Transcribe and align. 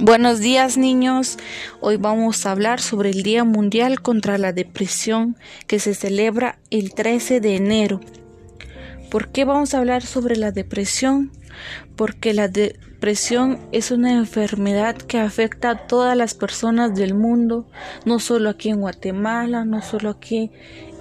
Buenos 0.00 0.40
días 0.40 0.76
niños, 0.76 1.38
hoy 1.80 1.98
vamos 1.98 2.44
a 2.44 2.50
hablar 2.50 2.80
sobre 2.80 3.10
el 3.10 3.22
Día 3.22 3.44
Mundial 3.44 4.02
contra 4.02 4.38
la 4.38 4.52
Depresión 4.52 5.36
que 5.68 5.78
se 5.78 5.94
celebra 5.94 6.58
el 6.70 6.92
13 6.92 7.40
de 7.40 7.54
enero. 7.54 8.00
¿Por 9.08 9.28
qué 9.28 9.44
vamos 9.44 9.72
a 9.72 9.78
hablar 9.78 10.02
sobre 10.02 10.34
la 10.34 10.50
depresión? 10.50 11.30
Porque 11.94 12.34
la 12.34 12.48
depresión 12.48 13.60
es 13.70 13.92
una 13.92 14.14
enfermedad 14.14 14.96
que 14.96 15.20
afecta 15.20 15.70
a 15.70 15.86
todas 15.86 16.16
las 16.16 16.34
personas 16.34 16.96
del 16.96 17.14
mundo, 17.14 17.68
no 18.04 18.18
solo 18.18 18.50
aquí 18.50 18.70
en 18.70 18.80
Guatemala, 18.80 19.64
no 19.64 19.80
solo 19.80 20.10
aquí 20.10 20.50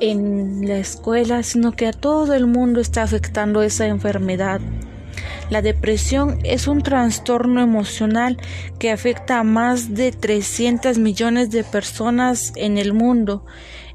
en 0.01 0.67
la 0.67 0.77
escuela, 0.77 1.41
sino 1.41 1.71
que 1.71 1.87
a 1.87 1.93
todo 1.93 2.35
el 2.35 2.45
mundo 2.45 2.79
está 2.79 3.01
afectando 3.01 3.63
esa 3.63 3.87
enfermedad. 3.87 4.61
La 5.49 5.61
depresión 5.61 6.39
es 6.43 6.67
un 6.67 6.81
trastorno 6.81 7.61
emocional 7.61 8.37
que 8.79 8.91
afecta 8.91 9.39
a 9.39 9.43
más 9.43 9.93
de 9.93 10.11
300 10.11 10.97
millones 10.97 11.51
de 11.51 11.63
personas 11.63 12.53
en 12.55 12.77
el 12.77 12.93
mundo. 12.93 13.45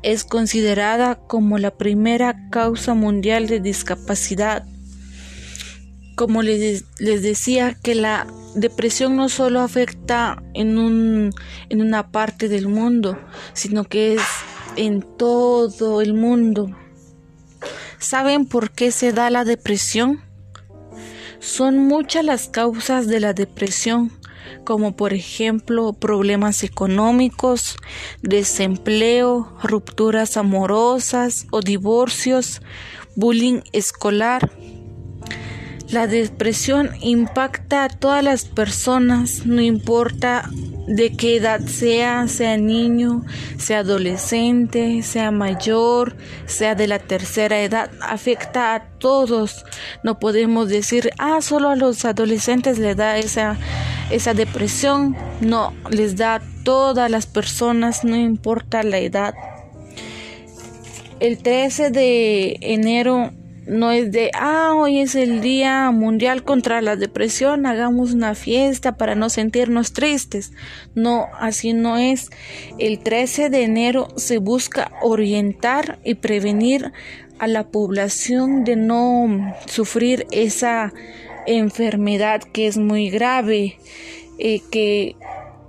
Es 0.03 0.25
considerada 0.25 1.17
como 1.17 1.59
la 1.59 1.73
primera 1.73 2.49
causa 2.51 2.95
mundial 2.95 3.47
de 3.49 3.61
discapacidad. 3.61 4.67
Como 6.15 6.43
les, 6.43 6.85
decía, 6.99 7.75
que 7.83 7.95
la 7.95 8.27
depresión 8.55 9.17
no 9.17 9.29
solo 9.29 9.61
afecta 9.61 10.43
en, 10.55 10.79
un, 10.79 11.31
en 11.69 11.81
una 11.81 12.11
parte 12.11 12.49
del 12.49 12.69
mundo, 12.69 13.19
sino 13.53 13.85
que 13.85 14.15
es 14.15 14.23
en 14.77 15.03
todo 15.17 16.01
el 16.01 16.15
mundo. 16.15 16.71
¿Saben 17.99 18.47
por 18.47 18.71
qué 18.71 18.93
se 18.93 19.13
da 19.13 19.31
la 19.31 19.45
depresión? 19.45 20.28
Son 21.41 21.79
muchas 21.79 22.25
las 22.25 22.49
causas 22.49 23.07
de 23.07 23.21
la 23.21 23.33
depresión, 23.33 24.11
como 24.65 24.97
por 24.97 25.13
ejemplo 25.15 25.93
problemas 25.93 26.65
económicos, 26.65 27.77
desempleo, 28.23 29.53
rupturas 29.63 30.37
amorosas 30.37 31.47
o 31.51 31.61
divorcios, 31.61 32.61
bullying 33.15 33.61
escolar. 33.73 34.51
La 35.91 36.07
depresión 36.07 36.91
impacta 37.01 37.85
a 37.85 37.89
todas 37.89 38.23
las 38.23 38.45
personas, 38.45 39.47
no 39.47 39.63
importa 39.63 40.51
de 40.87 41.17
qué 41.17 41.37
edad 41.37 41.61
sea, 41.61 42.29
sea 42.29 42.59
niño, 42.59 43.25
sea 43.57 43.79
adolescente, 43.79 45.03
sea 45.03 45.31
mayor, 45.31 46.15
sea 46.45 46.75
de 46.75 46.89
la 46.89 46.99
tercera 46.99 47.63
edad, 47.63 47.91
afecta 48.03 48.75
a 48.75 48.85
todos. 48.99 49.65
No 50.03 50.19
podemos 50.19 50.69
decir, 50.69 51.11
ah, 51.17 51.41
solo 51.41 51.71
a 51.71 51.77
los 51.77 52.05
adolescentes 52.05 52.79
le 52.79 52.95
da 52.95 53.17
esa, 53.17 53.57
esa 54.11 54.35
depresión. 54.35 55.17
No, 55.41 55.73
les 55.91 56.17
da 56.17 56.35
a 56.35 56.43
todas 56.65 57.11
las 57.11 57.27
personas, 57.27 58.05
no 58.05 58.15
importa 58.15 58.83
la 58.83 58.99
edad. 58.99 59.33
El 61.19 61.39
13 61.39 61.91
de 61.91 62.59
enero 62.61 63.33
no 63.69 63.93
es 63.93 64.11
de, 64.11 64.31
ah, 64.35 64.73
hoy 64.75 64.99
es 64.99 65.15
el 65.15 65.41
Día 65.41 65.91
Mundial 65.91 66.43
contra 66.43 66.81
la 66.81 66.97
Depresión, 66.97 67.67
hagamos 67.67 68.15
una 68.15 68.35
fiesta 68.35 68.97
para 68.97 69.15
no 69.15 69.29
sentirnos 69.29 69.93
tristes. 69.93 70.53
No, 70.95 71.27
así 71.39 71.75
no 71.75 71.99
es. 71.99 72.31
El 72.79 72.99
13 72.99 73.51
de 73.51 73.63
enero 73.63 74.09
se 74.17 74.39
busca 74.39 74.93
orientar 75.03 75.99
y 76.03 76.15
prevenir 76.15 76.93
a 77.39 77.47
la 77.47 77.69
población 77.69 78.65
de 78.65 78.77
no 78.77 79.55
sufrir 79.67 80.27
esa 80.31 80.93
enfermedad 81.47 82.43
que 82.43 82.67
es 82.67 82.79
muy 82.79 83.11
grave, 83.11 83.79
eh, 84.39 84.61
que 84.71 85.17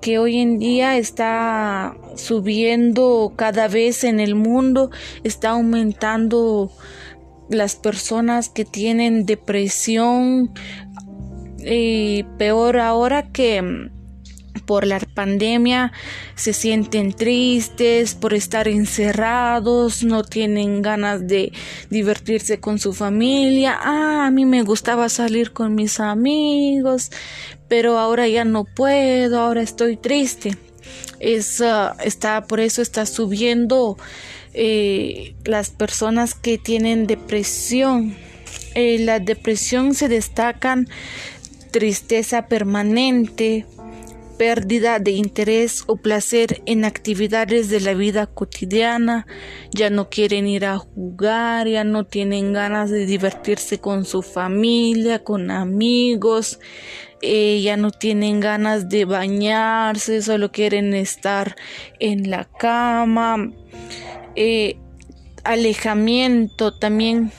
que 0.01 0.17
hoy 0.17 0.39
en 0.39 0.59
día 0.59 0.97
está 0.97 1.95
subiendo 2.15 3.33
cada 3.35 3.67
vez 3.67 4.03
en 4.03 4.19
el 4.19 4.35
mundo, 4.35 4.91
está 5.23 5.49
aumentando 5.49 6.71
las 7.49 7.75
personas 7.75 8.49
que 8.49 8.65
tienen 8.65 9.25
depresión 9.25 10.51
y 11.59 12.23
peor 12.37 12.77
ahora 12.77 13.31
que 13.31 13.61
mm, 13.61 13.99
por 14.65 14.85
la 14.85 14.99
pandemia 14.99 15.91
se 16.35 16.53
sienten 16.53 17.13
tristes 17.13 18.13
por 18.13 18.33
estar 18.33 18.67
encerrados, 18.67 20.03
no 20.03 20.23
tienen 20.23 20.81
ganas 20.83 21.27
de 21.27 21.51
divertirse 21.89 22.59
con 22.59 22.77
su 22.77 22.93
familia. 22.93 23.77
Ah, 23.81 24.27
a 24.27 24.31
mí 24.31 24.45
me 24.45 24.61
gustaba 24.61 25.09
salir 25.09 25.53
con 25.53 25.73
mis 25.73 25.99
amigos, 25.99 27.09
pero 27.67 27.97
ahora 27.97 28.27
ya 28.27 28.45
no 28.45 28.63
puedo, 28.63 29.39
ahora 29.39 29.61
estoy 29.63 29.97
triste. 29.97 30.55
Es, 31.19 31.61
ah, 31.61 31.95
está, 32.03 32.45
por 32.45 32.59
eso 32.59 32.81
está 32.81 33.05
subiendo 33.07 33.97
eh, 34.61 35.35
las 35.45 35.69
personas 35.69 36.35
que 36.35 36.57
tienen 36.57 37.07
depresión. 37.07 38.13
Eh, 38.75 38.99
la 38.99 39.21
depresión 39.21 39.95
se 39.95 40.09
destacan 40.09 40.89
tristeza 41.71 42.47
permanente, 42.47 43.65
pérdida 44.39 44.99
de 44.99 45.11
interés 45.11 45.83
o 45.85 45.97
placer 45.97 46.63
en 46.65 46.85
actividades 46.85 47.69
de 47.69 47.81
la 47.81 47.93
vida 47.93 48.25
cotidiana, 48.25 49.27
ya 49.73 49.89
no 49.89 50.09
quieren 50.09 50.47
ir 50.47 50.65
a 50.65 50.77
jugar, 50.77 51.67
ya 51.67 51.83
no 51.83 52.05
tienen 52.05 52.53
ganas 52.53 52.89
de 52.89 53.05
divertirse 53.05 53.79
con 53.79 54.05
su 54.05 54.21
familia, 54.21 55.25
con 55.25 55.51
amigos, 55.51 56.61
eh, 57.21 57.59
ya 57.61 57.75
no 57.75 57.91
tienen 57.91 58.39
ganas 58.39 58.87
de 58.87 59.03
bañarse, 59.03 60.21
solo 60.21 60.53
quieren 60.53 60.93
estar 60.93 61.57
en 61.99 62.29
la 62.29 62.45
cama. 62.45 63.51
Eh, 64.37 64.77
alejamiento 65.43 66.77
también 66.79 67.33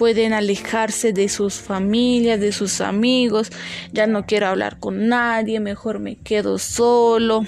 pueden 0.00 0.32
alejarse 0.32 1.12
de 1.12 1.28
sus 1.28 1.56
familias, 1.56 2.40
de 2.40 2.52
sus 2.52 2.80
amigos, 2.80 3.52
ya 3.92 4.06
no 4.06 4.24
quiero 4.24 4.46
hablar 4.46 4.78
con 4.80 5.08
nadie, 5.08 5.60
mejor 5.60 5.98
me 5.98 6.16
quedo 6.16 6.56
solo. 6.56 7.44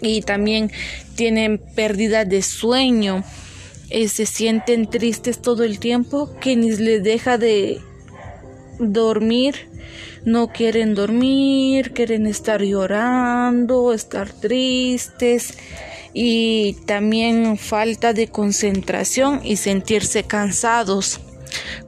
Y 0.00 0.22
también 0.22 0.70
tienen 1.16 1.58
pérdida 1.58 2.24
de 2.24 2.40
sueño, 2.40 3.24
eh, 3.90 4.08
se 4.08 4.24
sienten 4.24 4.88
tristes 4.88 5.42
todo 5.42 5.62
el 5.62 5.78
tiempo, 5.80 6.34
que 6.40 6.56
ni 6.56 6.70
les 6.70 7.02
deja 7.02 7.36
de 7.36 7.82
dormir, 8.78 9.68
no 10.24 10.48
quieren 10.48 10.94
dormir, 10.94 11.92
quieren 11.92 12.26
estar 12.26 12.62
llorando, 12.62 13.92
estar 13.92 14.32
tristes 14.32 15.58
y 16.14 16.78
también 16.86 17.58
falta 17.58 18.14
de 18.14 18.28
concentración 18.28 19.42
y 19.44 19.56
sentirse 19.56 20.22
cansados. 20.22 21.20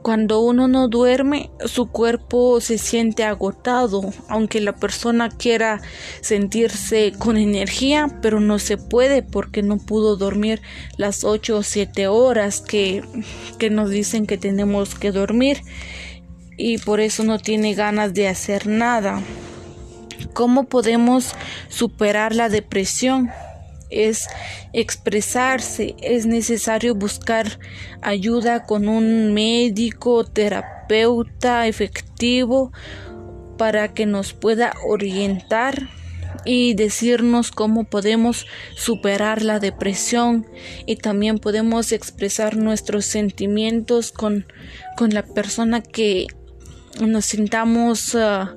Cuando 0.01 0.41
uno 0.41 0.67
no 0.67 0.87
duerme, 0.87 1.49
su 1.65 1.87
cuerpo 1.87 2.59
se 2.61 2.77
siente 2.77 3.23
agotado, 3.23 4.13
aunque 4.27 4.59
la 4.61 4.73
persona 4.75 5.29
quiera 5.29 5.81
sentirse 6.21 7.13
con 7.17 7.37
energía, 7.37 8.19
pero 8.21 8.39
no 8.39 8.59
se 8.59 8.77
puede 8.77 9.23
porque 9.23 9.63
no 9.63 9.77
pudo 9.77 10.17
dormir 10.17 10.61
las 10.97 11.23
8 11.23 11.57
o 11.57 11.63
7 11.63 12.07
horas 12.07 12.61
que, 12.61 13.03
que 13.59 13.69
nos 13.69 13.89
dicen 13.89 14.25
que 14.25 14.37
tenemos 14.37 14.95
que 14.95 15.11
dormir 15.11 15.61
y 16.57 16.77
por 16.77 16.99
eso 16.99 17.23
no 17.23 17.39
tiene 17.39 17.73
ganas 17.73 18.13
de 18.13 18.27
hacer 18.27 18.67
nada. 18.67 19.21
¿Cómo 20.33 20.65
podemos 20.65 21.35
superar 21.69 22.33
la 22.35 22.49
depresión? 22.49 23.29
Es 23.93 24.27
expresarse, 24.73 25.95
es 26.01 26.25
necesario 26.25 26.95
buscar 26.95 27.59
ayuda 28.01 28.63
con 28.65 28.87
un 28.87 29.33
médico, 29.33 30.25
terapeuta 30.25 31.67
efectivo 31.67 32.71
para 33.57 33.93
que 33.93 34.05
nos 34.05 34.33
pueda 34.33 34.73
orientar 34.85 35.89
y 36.45 36.73
decirnos 36.73 37.51
cómo 37.51 37.85
podemos 37.85 38.47
superar 38.75 39.41
la 39.43 39.59
depresión. 39.59 40.45
Y 40.85 40.97
también 40.97 41.39
podemos 41.39 41.91
expresar 41.91 42.57
nuestros 42.57 43.05
sentimientos 43.05 44.11
con, 44.11 44.45
con 44.97 45.13
la 45.13 45.23
persona 45.23 45.81
que 45.81 46.27
nos 46.99 47.25
sintamos 47.25 48.15
ah, 48.15 48.55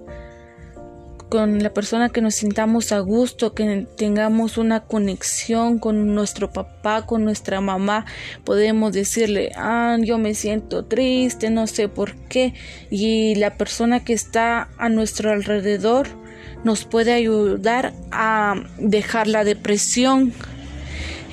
con 1.29 1.63
la 1.63 1.75
persona 1.75 2.09
que 2.09 2.21
nos 2.21 2.37
sintamos 2.37 2.93
a 2.93 3.01
gusto, 3.01 3.53
que 3.53 3.87
tengamos 3.97 4.59
una 4.59 4.85
conexión 4.85 5.79
con 5.79 6.15
nuestro 6.15 6.53
papá, 6.53 7.05
con 7.05 7.25
nuestra 7.25 7.61
mamá, 7.61 8.07
podemos 8.45 8.93
decirle, 8.93 9.51
ah, 9.57 9.97
yo 10.01 10.19
me 10.19 10.35
siento 10.35 10.85
triste, 10.85 11.51
no 11.51 11.67
sé 11.67 11.89
por 11.89 12.15
qué, 12.15 12.55
y 12.91 13.35
la 13.35 13.57
persona 13.57 14.05
que 14.05 14.13
está 14.13 14.69
a 14.79 14.89
nuestro 14.89 15.33
alrededor 15.33 16.09
nos 16.65 16.85
puede 16.85 17.13
ayudar 17.13 17.93
a 18.13 18.55
dejar 18.79 19.27
la 19.27 19.45
depresión. 19.45 20.33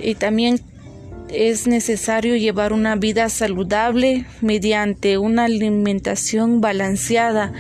Y 0.02 0.16
también 0.16 0.60
es 1.30 1.66
necesario 1.66 2.36
llevar 2.36 2.74
una 2.74 2.96
vida 2.96 3.30
saludable 3.30 4.26
mediante 4.42 5.18
una 5.18 5.46
alimentación 5.46 6.62
balanceada, 6.62 7.54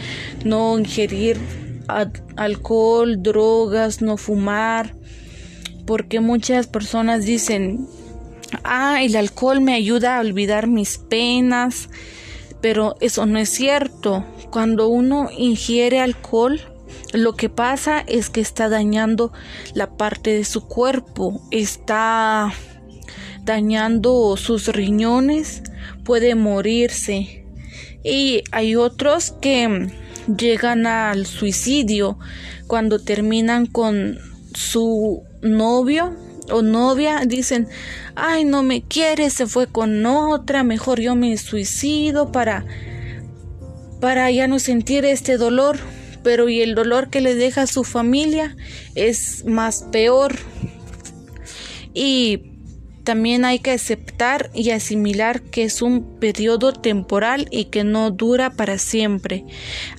no 0.44 0.78
ingerir 0.78 1.38
alcohol, 1.88 3.22
drogas, 3.22 4.02
no 4.02 4.18
fumar, 4.18 4.96
porque 5.86 6.20
muchas 6.20 6.68
personas 6.68 7.26
dicen, 7.26 7.88
ah, 8.64 9.02
el 9.02 9.16
alcohol 9.16 9.62
me 9.62 9.74
ayuda 9.74 10.18
a 10.18 10.22
olvidar 10.22 10.68
mis 10.68 10.98
penas, 10.98 11.90
pero 12.62 12.96
eso 13.02 13.26
no 13.26 13.40
es 13.40 13.50
cierto. 13.50 14.26
Cuando 14.52 14.88
uno 14.88 15.30
ingiere 15.38 16.00
alcohol, 16.00 16.62
lo 17.14 17.36
que 17.36 17.50
pasa 17.50 18.00
es 18.08 18.30
que 18.30 18.42
está 18.42 18.70
dañando 18.70 19.34
la 19.74 19.98
parte 19.98 20.32
de 20.32 20.46
su 20.46 20.68
cuerpo, 20.68 21.42
está 21.52 22.54
dañando 23.44 24.36
sus 24.38 24.68
riñones, 24.68 25.64
puede 26.04 26.36
morirse. 26.36 27.46
Y 28.04 28.44
hay 28.52 28.76
otros 28.76 29.32
que 29.42 29.90
llegan 30.28 30.88
al 30.88 31.26
suicidio 31.26 32.18
cuando 32.68 33.00
terminan 33.00 33.66
con 33.66 34.18
su 34.54 35.24
novio 35.42 36.16
o 36.52 36.62
novia 36.62 37.22
dicen, 37.26 37.68
ay, 38.16 38.46
no 38.46 38.64
me 38.64 38.82
quiere, 38.82 39.30
se 39.30 39.48
fue 39.48 39.68
con 39.68 40.06
otra, 40.06 40.64
mejor 40.64 41.00
yo 41.00 41.16
me 41.16 41.38
suicido 41.38 42.32
para 42.32 42.66
para 44.00 44.30
ya 44.32 44.48
no 44.48 44.60
sentir 44.60 45.06
este 45.06 45.38
dolor, 45.38 45.80
pero 46.24 46.50
y 46.50 46.62
el 46.62 46.76
dolor 46.76 47.10
que 47.10 47.22
le 47.22 47.36
deja 47.36 47.62
a 47.62 47.68
su 47.68 47.86
familia 47.86 48.58
es 48.96 49.46
más 49.46 49.84
peor. 49.94 50.36
Y 51.94 52.53
también 53.04 53.46
hay 53.46 53.60
que 53.60 53.72
aceptar 53.72 54.50
y 54.54 54.72
asimilar 54.72 55.42
que 55.42 55.64
es 55.64 55.82
un 55.82 56.20
periodo 56.20 56.74
temporal 56.74 57.48
y 57.52 57.66
que 57.66 57.84
no 57.84 58.12
dura 58.12 58.52
para 58.52 58.78
siempre. 58.78 59.46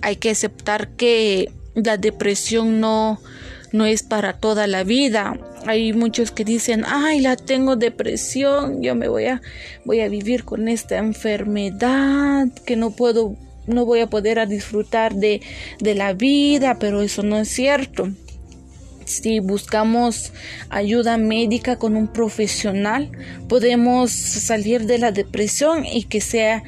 Hay 0.03 0.17
que 0.17 0.31
aceptar 0.31 0.89
que 0.91 1.51
la 1.75 1.97
depresión 1.97 2.81
no 2.81 3.21
no 3.73 3.87
es 3.87 4.05
para 4.05 4.35
toda 4.35 4.69
la 4.69 4.85
vida. 4.85 5.37
Hay 5.67 5.93
muchos 5.93 6.31
que 6.31 6.45
dicen, 6.45 6.85
"Ay, 6.87 7.21
la 7.21 7.35
tengo 7.35 7.75
depresión, 7.75 8.81
yo 8.83 8.95
me 8.95 9.09
voy 9.09 9.27
a 9.27 9.43
voy 9.85 10.01
a 10.01 10.09
vivir 10.09 10.45
con 10.45 10.69
esta 10.69 10.97
enfermedad 10.99 12.47
que 12.65 12.77
no 12.77 12.93
puedo 12.93 13.37
no 13.67 13.85
voy 13.87 14.01
a 14.01 14.07
poder 14.07 14.47
disfrutar 14.47 15.15
de, 15.15 15.41
de 15.81 15.95
la 15.97 16.13
vida", 16.13 16.79
pero 16.79 17.03
eso 17.03 17.23
no 17.25 17.39
es 17.39 17.49
cierto. 17.49 18.11
Si 19.05 19.41
buscamos 19.41 20.33
ayuda 20.71 21.17
médica 21.17 21.77
con 21.79 21.97
un 21.97 22.09
profesional, 22.09 23.11
podemos 23.49 24.11
salir 24.11 24.87
de 24.87 24.99
la 24.99 25.13
depresión 25.13 25.85
y 25.85 26.05
que 26.05 26.21
sea 26.21 26.63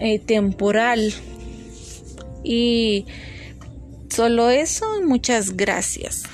eh, 0.00 0.18
temporal. 0.18 1.12
Y 2.42 3.06
solo 4.08 4.50
eso, 4.50 4.86
muchas 5.02 5.56
gracias. 5.56 6.24